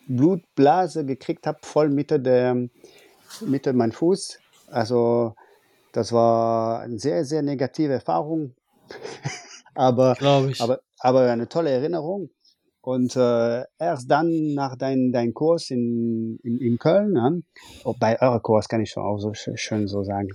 [0.07, 2.67] Blutblase gekriegt habe, voll Mitte der
[3.41, 4.39] Mitte mein Fuß.
[4.67, 5.35] Also
[5.91, 8.53] das war eine sehr, sehr negative Erfahrung,
[9.75, 10.15] aber,
[10.59, 12.29] aber, aber eine tolle Erinnerung.
[12.81, 17.43] Und äh, erst dann nach deinem dein Kurs in, in, in Köln, ne?
[17.83, 20.29] oh, bei eurem Kurs kann ich schon auch so schön so sagen.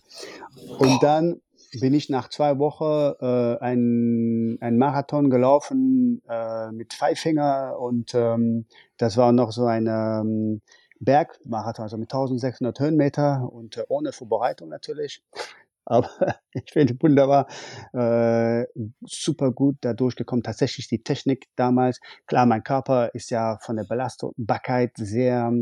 [0.78, 1.40] Und dann
[1.80, 8.66] bin ich nach zwei Wochen äh, ein, ein Marathon gelaufen äh, mit Pfeifinger und ähm,
[8.98, 10.60] das war noch so ein ähm,
[11.04, 15.22] Bergmarathon, also mit 1600 Höhenmeter und äh, ohne Vorbereitung natürlich.
[15.86, 16.08] Aber
[16.52, 17.46] ich finde wunderbar,
[17.92, 18.66] äh,
[19.02, 20.42] super gut da durchgekommen.
[20.42, 22.00] Tatsächlich die Technik damals.
[22.26, 25.52] Klar, mein Körper ist ja von der Belastbarkeit sehr,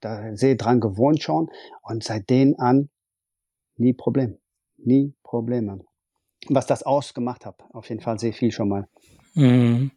[0.00, 1.48] da sehr dran gewohnt schon.
[1.82, 2.90] Und seitdem an
[3.76, 4.38] nie Problem.
[4.76, 5.80] Nie Probleme.
[6.48, 8.88] Was das ausgemacht hat, auf jeden Fall sehr viel schon mal.
[9.34, 9.92] Mhm.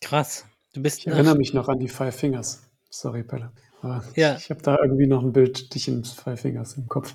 [0.00, 0.44] Krass.
[0.72, 2.62] Du bist ich erinnere mich noch an die Five Fingers.
[2.88, 3.52] Sorry, Pelle.
[3.82, 4.36] Aber ja.
[4.36, 7.14] Ich habe da irgendwie noch ein Bild dich in Five Fingers im Kopf.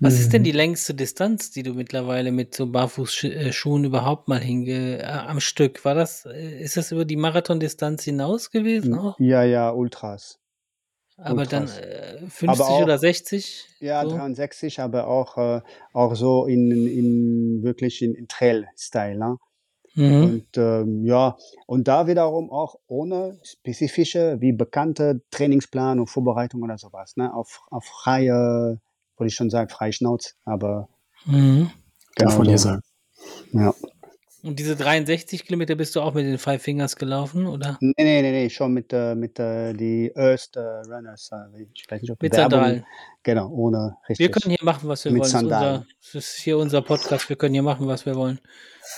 [0.00, 0.46] Was ist denn mhm.
[0.46, 5.84] die längste Distanz, die du mittlerweile mit so Barfußschuhen überhaupt mal hinge äh, am Stück?
[5.84, 8.98] War das, äh, ist das über die Marathondistanz hinaus gewesen?
[8.98, 9.16] Auch?
[9.20, 10.40] Ja, ja, Ultras.
[11.16, 11.76] Aber Ultras.
[11.76, 13.68] dann äh, 50 aber auch, oder 60?
[13.78, 14.16] Ja, so?
[14.16, 15.60] 63, aber auch, äh,
[15.92, 19.16] auch so in, in wirklich in, in Trail-Style.
[19.16, 19.36] Ne?
[19.94, 20.22] Mhm.
[20.22, 26.78] Und ähm, ja, und da wiederum auch ohne spezifische, wie bekannte Trainingsplan und Vorbereitung oder
[26.78, 27.32] sowas, ne?
[27.34, 28.80] Auf, auf freie,
[29.16, 30.88] wollte ich schon sagen, freie Schnauze, aber
[31.26, 31.70] mhm.
[32.16, 32.82] genau Darf man hier sagen.
[33.52, 33.74] Ja.
[34.44, 37.78] Und diese 63 Kilometer bist du auch mit den Five Fingers gelaufen, oder?
[37.80, 41.30] Nee, nee, nee, nee schon mit, äh, mit äh, die Earth äh, Runners.
[41.32, 42.84] Äh, ich weiß nicht, ob mit Sandalen.
[43.22, 44.18] Genau, ohne richtig.
[44.18, 45.30] Wir können hier machen, was wir mit wollen.
[45.30, 45.86] Sandalen.
[46.00, 47.28] Das das ist hier unser Podcast.
[47.28, 48.40] Wir können hier machen, was wir wollen.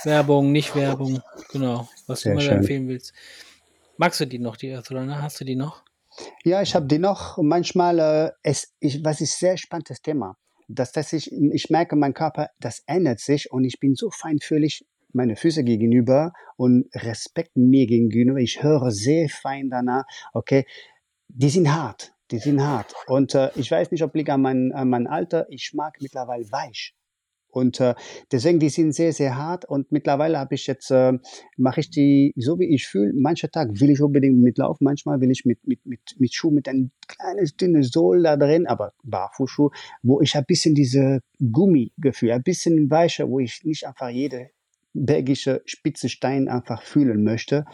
[0.04, 1.20] Werbung, nicht Werbung.
[1.52, 3.12] Genau, was Sehr du mal empfehlen willst.
[3.98, 5.20] Magst du die noch, die Earth Runner?
[5.20, 5.82] Hast du die noch?
[6.42, 7.36] Ja, ich habe die noch.
[7.36, 10.38] Manchmal, äh, es, ich, was ist sehr spannendes Thema.
[10.68, 14.86] Dass, dass ich, ich merke, mein Körper, das ändert sich und ich bin so feinfühlig
[15.14, 18.38] meine Füße gegenüber und Respekt mir gegenüber.
[18.38, 20.66] Ich höre sehr fein danach, okay,
[21.28, 22.94] die sind hart, die sind hart.
[23.06, 26.44] Und äh, ich weiß nicht, ob liegt an mein, an mein Alter, ich mag mittlerweile
[26.50, 26.94] weich.
[27.54, 27.94] Und äh,
[28.32, 29.64] deswegen, die sind sehr, sehr hart.
[29.64, 31.12] Und mittlerweile habe ich jetzt, äh,
[31.56, 33.12] mache ich die so, wie ich fühle.
[33.14, 36.68] Mancher Tag will ich unbedingt mitlaufen, manchmal will ich mit, mit, mit, mit Schuh, mit
[36.68, 39.70] einem kleinen, dünnen Sohl da drin, aber Barfußschuh,
[40.02, 44.50] wo ich ein bisschen diese Gummigefühl, ein bisschen weicher, wo ich nicht einfach jede
[44.94, 47.64] bergische spitze Stein einfach fühlen möchte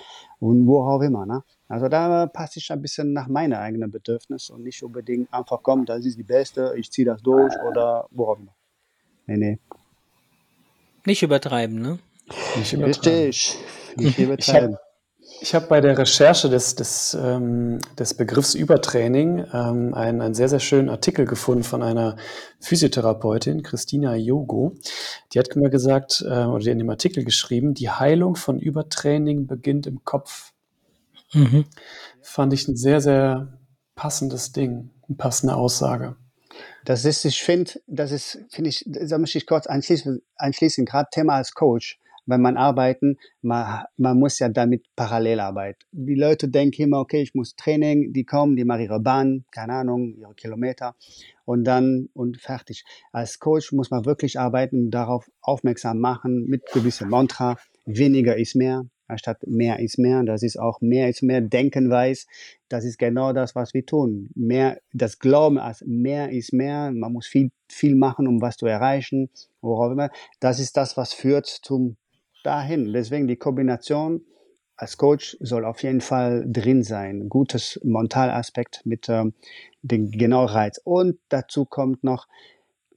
[0.40, 1.26] und wo auch immer.
[1.26, 1.44] Ne?
[1.68, 5.84] Also da passe ich ein bisschen nach meinen eigenen Bedürfnissen und nicht unbedingt einfach, komm,
[5.84, 8.56] das ist die Beste, ich ziehe das durch oder wo auch immer.
[9.26, 9.58] Nee, nee.
[11.04, 11.98] Nicht übertreiben, ne?
[12.56, 13.26] Nicht übertreiben.
[13.26, 13.56] Richtig.
[13.96, 14.76] Nicht übertreiben.
[15.42, 20.34] Ich habe hab bei der Recherche des, des, ähm, des Begriffs Übertraining ähm, einen, einen
[20.34, 22.16] sehr, sehr schönen Artikel gefunden von einer
[22.60, 24.74] Physiotherapeutin, Christina Yogo.
[25.32, 29.46] Die hat immer gesagt, äh, oder die in dem Artikel geschrieben, die Heilung von Übertraining
[29.46, 30.52] beginnt im Kopf.
[31.32, 31.64] Mhm.
[32.20, 33.58] Fand ich ein sehr, sehr
[33.94, 36.16] passendes Ding, eine passende Aussage.
[36.84, 41.08] Das ist, ich finde, das ist, finde ich, da möchte ich kurz anschließen, anschließen gerade
[41.10, 41.99] Thema als Coach.
[42.26, 45.78] Wenn man arbeiten, man, man muss ja damit parallel arbeiten.
[45.92, 49.74] Die Leute denken immer, okay, ich muss Training, die kommen, die machen ihre Bahn, keine
[49.74, 50.94] Ahnung, ihre Kilometer
[51.44, 52.84] und dann und fertig.
[53.12, 57.56] Als Coach muss man wirklich arbeiten, darauf aufmerksam machen mit gewissem Mantra.
[57.86, 60.22] Weniger ist mehr, anstatt mehr ist mehr.
[60.22, 62.26] Das ist auch mehr ist mehr Denkenweise.
[62.68, 64.30] Das ist genau das, was wir tun.
[64.34, 66.92] Mehr, das Glauben als mehr ist mehr.
[66.92, 69.28] Man muss viel, viel machen, um was zu erreichen.
[69.60, 70.10] Worauf immer.
[70.38, 71.96] Das ist das, was führt zum
[72.42, 72.92] dahin.
[72.92, 74.22] Deswegen die Kombination
[74.76, 77.28] als Coach soll auf jeden Fall drin sein.
[77.28, 79.34] Gutes Mentalaspekt mit ähm,
[79.82, 80.80] dem genauen Reiz.
[80.82, 82.26] Und dazu kommt noch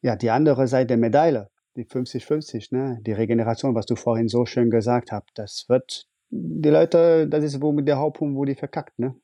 [0.02, 3.00] ja, die andere Seite der Medaille die 50-50, ne?
[3.02, 7.62] die Regeneration, was du vorhin so schön gesagt hast, das wird die Leute, das ist
[7.62, 9.16] wo mit der Hauptpunkt, wo die verkackt, ne?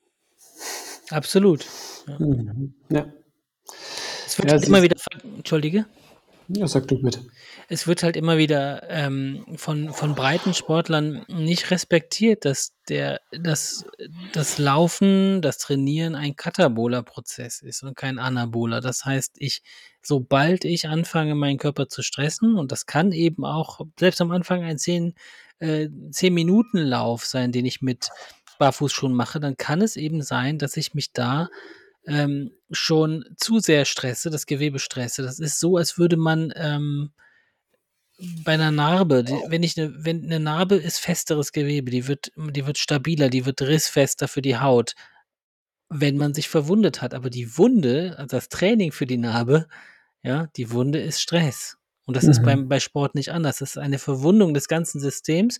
[1.10, 1.66] Absolut.
[2.06, 2.18] Ja.
[2.18, 2.74] Mhm.
[2.88, 3.06] ja.
[4.26, 4.96] Es wird ja, immer wieder,
[5.36, 5.86] entschuldige.
[6.52, 7.20] Ja, sag du bitte.
[7.68, 13.84] Es wird halt immer wieder ähm, von, von breiten Sportlern nicht respektiert, dass der, dass
[14.32, 18.80] das Laufen, das Trainieren ein kataboler Prozess ist und kein anaboler.
[18.80, 19.62] Das heißt, ich,
[20.02, 24.64] sobald ich anfange, meinen Körper zu stressen, und das kann eben auch selbst am Anfang
[24.64, 25.14] ein 10,
[25.60, 28.08] äh, 10 Minuten Lauf sein, den ich mit
[28.58, 31.48] Barfußschuhen mache, dann kann es eben sein, dass ich mich da
[32.10, 35.22] ähm, schon zu sehr stresse, das Gewebe stresse.
[35.22, 37.12] Das ist so, als würde man ähm,
[38.44, 42.32] bei einer Narbe, die, wenn ich eine, wenn eine Narbe ist festeres Gewebe, die wird,
[42.36, 44.94] die wird stabiler, die wird rissfester für die Haut,
[45.88, 47.14] wenn man sich verwundet hat.
[47.14, 49.66] Aber die Wunde, also das Training für die Narbe,
[50.22, 51.78] ja, die Wunde ist Stress.
[52.06, 52.30] Und das mhm.
[52.30, 53.58] ist beim, bei Sport nicht anders.
[53.58, 55.58] Das ist eine Verwundung des ganzen Systems.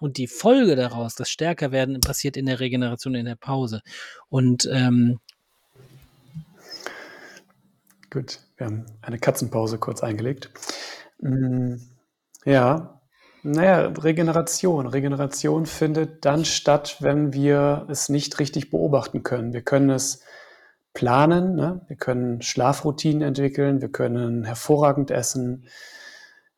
[0.00, 3.82] Und die Folge daraus, das Stärkerwerden, passiert in der Regeneration, in der Pause.
[4.30, 5.20] Und ähm,
[8.10, 10.50] Gut, wir haben eine Katzenpause kurz eingelegt.
[11.20, 11.76] Mm,
[12.44, 13.00] ja,
[13.42, 14.86] naja, Regeneration.
[14.86, 19.52] Regeneration findet dann statt, wenn wir es nicht richtig beobachten können.
[19.52, 20.22] Wir können es
[20.92, 21.82] planen, ne?
[21.86, 25.66] wir können Schlafroutinen entwickeln, wir können hervorragend essen,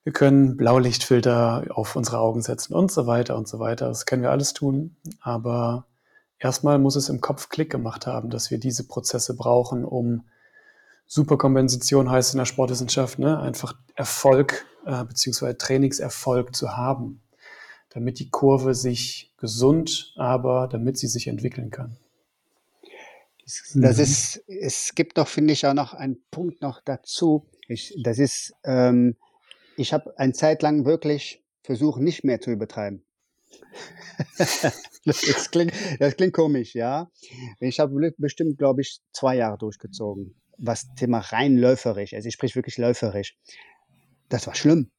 [0.05, 3.89] wir können Blaulichtfilter auf unsere Augen setzen und so weiter und so weiter.
[3.89, 5.87] Das können wir alles tun, aber
[6.39, 10.25] erstmal muss es im Kopf Klick gemacht haben, dass wir diese Prozesse brauchen, um
[11.15, 15.53] Superkompensation heißt in der Sportwissenschaft, ne, einfach Erfolg äh, bzw.
[15.53, 17.21] Trainingserfolg zu haben,
[17.91, 21.99] damit die Kurve sich gesund, aber damit sie sich entwickeln kann.
[23.45, 23.85] Das mhm.
[24.03, 27.47] ist, es gibt noch, finde ich, auch noch einen Punkt noch dazu.
[27.69, 29.15] Ich, das ist, ähm,
[29.77, 33.05] ich habe eine Zeit lang wirklich versucht, nicht mehr zu übertreiben.
[35.05, 37.11] das, klingt, das klingt komisch, ja.
[37.61, 42.57] Ich habe bestimmt, glaube ich, zwei Jahre durchgezogen was Thema rein läuferisch, also ich sprich
[42.57, 43.37] wirklich läuferisch,
[44.29, 44.91] das war schlimm.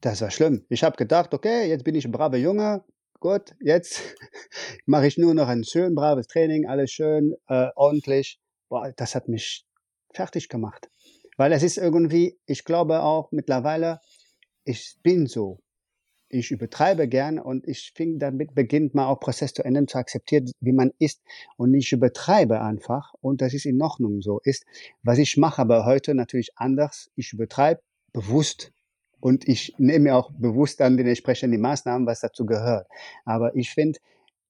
[0.00, 0.64] Das war schlimm.
[0.70, 2.82] Ich habe gedacht, okay, jetzt bin ich ein braver Junge,
[3.20, 4.00] gut, jetzt
[4.86, 8.40] mache ich nur noch ein schön braves Training, alles schön, äh, ordentlich.
[8.68, 9.66] Boah, das hat mich
[10.14, 10.88] fertig gemacht.
[11.36, 14.00] Weil es ist irgendwie, ich glaube auch mittlerweile,
[14.64, 15.60] ich bin so
[16.30, 20.50] ich übertreibe gern und ich finde, damit beginnt man auch Prozess zu ändern, zu akzeptieren,
[20.60, 21.20] wie man ist
[21.56, 24.64] und ich übertreibe einfach und das ist in Ordnung so ist.
[25.02, 27.10] Was ich mache aber heute natürlich anders.
[27.16, 27.80] Ich übertreibe
[28.12, 28.72] bewusst
[29.20, 32.86] und ich nehme auch bewusst an den entsprechenden Maßnahmen, was dazu gehört.
[33.24, 33.98] Aber ich finde,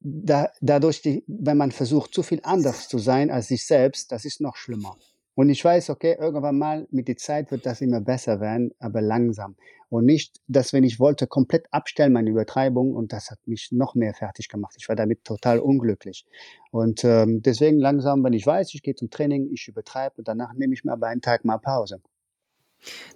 [0.01, 4.25] da, dadurch, die, wenn man versucht, zu viel anders zu sein als sich selbst, das
[4.25, 4.97] ist noch schlimmer.
[5.35, 9.01] Und ich weiß, okay, irgendwann mal mit der Zeit wird das immer besser werden, aber
[9.01, 9.57] langsam.
[9.90, 13.96] Und nicht, dass wenn ich wollte, komplett abstellen meine Übertreibung und das hat mich noch
[13.96, 14.76] mehr fertig gemacht.
[14.79, 16.24] Ich war damit total unglücklich.
[16.70, 20.55] Und ähm, deswegen langsam, wenn ich weiß, ich gehe zum Training, ich übertreibe und danach
[20.55, 22.00] nehme ich mir aber einen Tag mal Pause.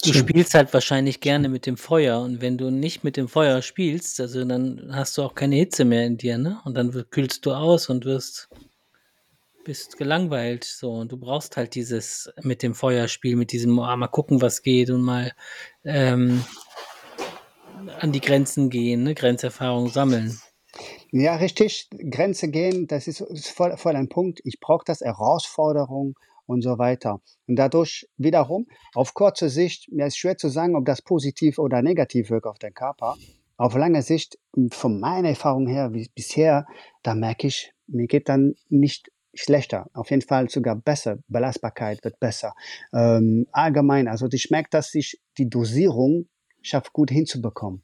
[0.03, 0.29] Du Schön.
[0.29, 4.21] spielst halt wahrscheinlich gerne mit dem Feuer und wenn du nicht mit dem Feuer spielst,
[4.21, 6.61] also dann hast du auch keine Hitze mehr in dir, ne?
[6.65, 8.49] Und dann kühlst du aus und wirst
[9.65, 14.09] bist gelangweilt so und du brauchst halt dieses mit dem Feuerspiel, mit diesem: „Ah, mal
[14.09, 15.33] gucken, was geht“ und mal,
[15.85, 16.45] ähm
[18.01, 20.39] an die Grenzen gehen, ne, Grenzerfahrung sammeln.
[21.11, 21.89] Ja, richtig.
[22.11, 24.41] Grenze gehen, das ist voll voll ein Punkt.
[24.45, 26.15] Ich brauche das, Herausforderung
[26.47, 27.21] und so weiter.
[27.47, 31.83] Und dadurch wiederum, auf kurze Sicht, mir ist schwer zu sagen, ob das positiv oder
[31.83, 33.17] negativ wirkt auf den Körper.
[33.57, 34.39] Auf lange Sicht,
[34.73, 36.67] von meiner Erfahrung her, wie bisher,
[37.03, 41.19] da merke ich, mir geht dann nicht schlechter, auf jeden Fall sogar besser.
[41.29, 42.55] Belastbarkeit wird besser.
[42.93, 46.27] Ähm, allgemein, also ich merke, dass ich die Dosierung
[46.65, 47.83] schaffe, gut hinzubekommen.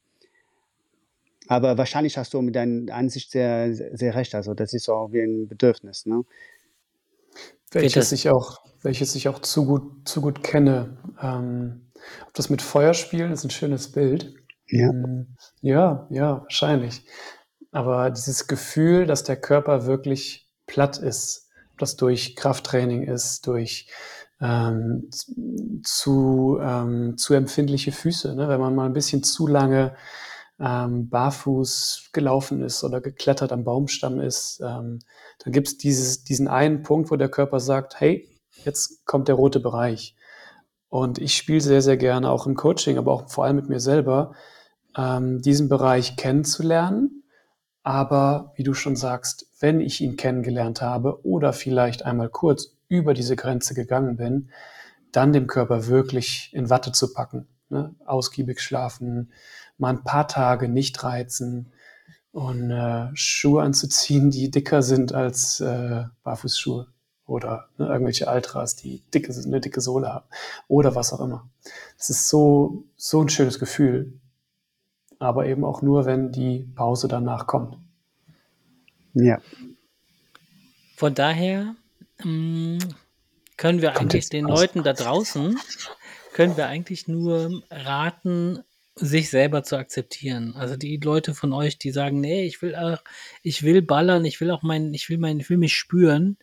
[1.49, 4.35] Aber wahrscheinlich hast du mit deiner Ansicht sehr, sehr, recht.
[4.35, 6.07] Also das ist auch wie ein Bedürfnis.
[6.07, 6.25] Ne?
[7.73, 10.97] Welches ich auch welches ich auch zu gut zu gut kenne.
[11.21, 11.91] Ähm,
[12.27, 14.35] ob das mit Feuerspielen ist ein schönes Bild.
[14.69, 14.89] Ja.
[14.89, 15.27] Hm,
[15.61, 17.03] ja, ja, wahrscheinlich.
[17.73, 23.89] Aber dieses Gefühl, dass der Körper wirklich platt ist, ob das durch Krafttraining ist, durch
[24.41, 25.11] ähm,
[25.85, 28.49] zu, ähm, zu empfindliche Füße, ne?
[28.49, 29.95] wenn man mal ein bisschen zu lange
[30.59, 35.01] ähm, barfuß gelaufen ist oder geklettert am Baumstamm ist, ähm,
[35.43, 35.79] dann gibt es
[36.25, 38.29] diesen einen Punkt, wo der Körper sagt, hey,
[38.65, 40.17] jetzt kommt der rote Bereich.
[40.89, 43.81] Und ich spiele sehr, sehr gerne auch im Coaching, aber auch vor allem mit mir
[43.81, 44.35] selber,
[44.97, 47.23] ähm, diesen Bereich kennenzulernen.
[47.83, 53.15] Aber wie du schon sagst, wenn ich ihn kennengelernt habe oder vielleicht einmal kurz über
[53.15, 54.51] diese Grenze gegangen bin,
[55.13, 57.47] dann dem Körper wirklich in Watte zu packen.
[57.71, 57.95] Ne?
[58.05, 59.33] Ausgiebig schlafen,
[59.79, 61.73] mal ein paar Tage nicht reizen
[62.33, 66.89] und äh, Schuhe anzuziehen, die dicker sind als äh, Barfußschuhe
[67.27, 70.27] oder ne, irgendwelche Altras, die dicke, eine dicke Sohle haben
[70.67, 71.49] oder was auch immer.
[71.97, 74.21] Das ist so, so ein schönes Gefühl,
[75.21, 77.79] aber eben auch nur, wenn die Pause danach kommt.
[79.15, 79.39] Ja.
[80.97, 81.77] Von daher
[82.23, 84.61] können wir Kommt eigentlich den raus.
[84.61, 85.59] Leuten da draußen,
[86.33, 88.61] können wir eigentlich nur raten,
[88.97, 90.55] sich selber zu akzeptieren.
[90.57, 93.03] Also die Leute von euch, die sagen, nee, ich will, auch,
[93.43, 96.37] ich will ballern, ich will auch mein, ich will mein, ich will mich spüren,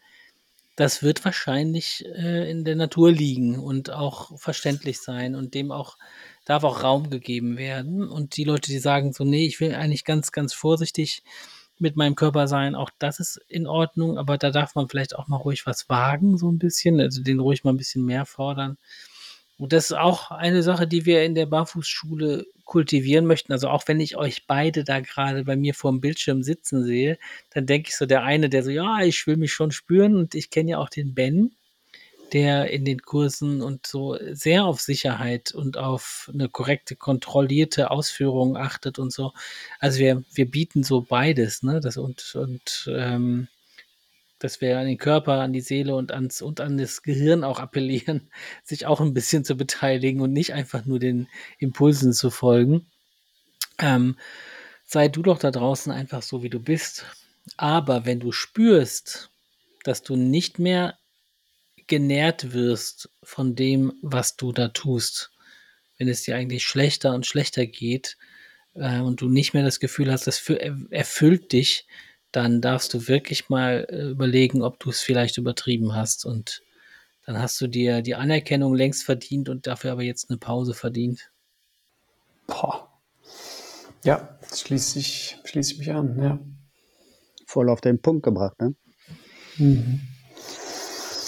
[0.75, 5.97] das wird wahrscheinlich äh, in der Natur liegen und auch verständlich sein und dem auch
[6.45, 8.07] darf auch Raum gegeben werden.
[8.07, 11.23] Und die Leute, die sagen so, nee, ich will eigentlich ganz, ganz vorsichtig
[11.79, 15.27] mit meinem Körper sein, auch das ist in Ordnung, aber da darf man vielleicht auch
[15.27, 18.77] mal ruhig was wagen, so ein bisschen, also den ruhig mal ein bisschen mehr fordern.
[19.57, 23.53] Und das ist auch eine Sache, die wir in der Barfußschule kultivieren möchten.
[23.53, 27.17] Also auch wenn ich euch beide da gerade bei mir vor dem Bildschirm sitzen sehe,
[27.51, 30.35] dann denke ich so, der eine, der so, ja, ich will mich schon spüren und
[30.35, 31.55] ich kenne ja auch den Ben,
[32.33, 38.57] der in den Kursen und so sehr auf Sicherheit und auf eine korrekte, kontrollierte Ausführung
[38.57, 39.33] achtet und so.
[39.79, 41.79] Also wir, wir bieten so beides, ne?
[41.79, 43.47] Das und, und ähm,
[44.39, 47.59] dass wir an den Körper, an die Seele und ans und an das Gehirn auch
[47.59, 48.29] appellieren,
[48.63, 51.27] sich auch ein bisschen zu beteiligen und nicht einfach nur den
[51.59, 52.87] Impulsen zu folgen.
[53.79, 54.17] Ähm,
[54.85, 57.05] sei du doch da draußen einfach so, wie du bist.
[57.55, 59.31] Aber wenn du spürst,
[59.83, 60.97] dass du nicht mehr
[61.87, 65.31] genährt wirst von dem, was du da tust,
[65.97, 68.17] wenn es dir eigentlich schlechter und schlechter geht
[68.73, 70.49] äh, und du nicht mehr das Gefühl hast, das
[70.91, 71.87] erfüllt dich,
[72.31, 76.25] dann darfst du wirklich mal äh, überlegen, ob du es vielleicht übertrieben hast.
[76.25, 76.61] Und
[77.25, 81.31] dann hast du dir die Anerkennung längst verdient und dafür aber jetzt eine Pause verdient.
[82.47, 82.87] Boah.
[84.03, 86.39] Ja, schließe ich, schließe ich mich an, ja.
[87.45, 88.75] Voll auf den Punkt gebracht, ne?
[89.57, 90.01] Mhm.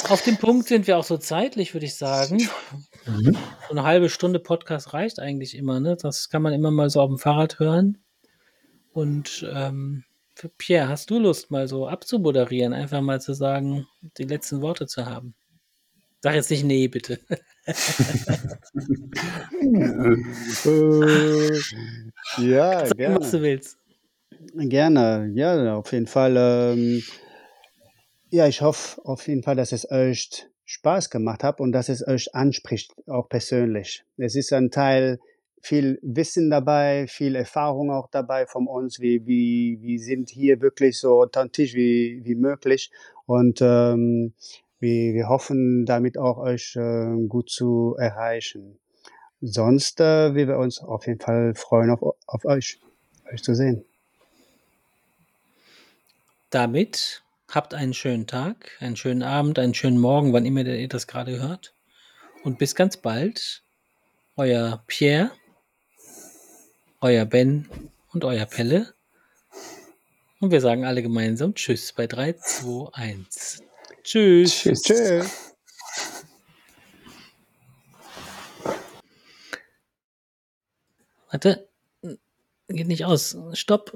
[0.08, 2.48] Auf dem Punkt sind wir auch so zeitlich, würde ich sagen.
[3.06, 3.38] Mhm.
[3.68, 5.98] So eine halbe Stunde Podcast reicht eigentlich immer, ne?
[6.02, 7.98] Das kann man immer mal so auf dem Fahrrad hören.
[8.94, 10.04] Und ähm,
[10.58, 15.06] Pierre, hast du Lust, mal so abzumoderieren, einfach mal zu sagen, die letzten Worte zu
[15.06, 15.36] haben?
[16.22, 17.20] Sag jetzt nicht nee, bitte.
[20.66, 21.60] Äh,
[22.38, 23.20] ja, Sag, gerne.
[23.20, 23.78] was du willst.
[24.56, 26.36] Gerne, ja, auf jeden Fall.
[26.38, 27.04] Ähm,
[28.30, 32.08] ja, ich hoffe auf jeden Fall, dass es euch Spaß gemacht hat und dass es
[32.08, 34.04] euch anspricht, auch persönlich.
[34.18, 35.20] Es ist ein Teil
[35.62, 39.00] viel Wissen dabei, viel Erfahrung auch dabei von uns.
[39.00, 42.92] Wir, wir, wir sind hier wirklich so authentisch wie, wie möglich
[43.26, 44.34] und ähm,
[44.80, 48.80] wir, wir hoffen damit auch euch äh, gut zu erreichen.
[49.42, 52.80] Sonst äh, wir uns auf jeden Fall freuen auf, auf euch,
[53.32, 53.84] euch zu sehen.
[56.50, 61.08] Damit habt einen schönen Tag, einen schönen Abend, einen schönen Morgen, wann immer ihr das
[61.08, 61.74] gerade hört.
[62.44, 63.64] Und bis ganz bald
[64.38, 65.32] euer Pierre,
[67.02, 67.68] euer Ben
[68.14, 68.94] und euer Pelle.
[70.40, 73.64] Und wir sagen alle gemeinsam Tschüss bei 3, 2, 1.
[74.04, 74.62] Tschüss.
[74.62, 74.82] Tschüss.
[74.82, 75.56] Tschüss.
[81.30, 81.68] Warte.
[82.70, 83.36] Geht nicht aus.
[83.54, 83.94] Stopp.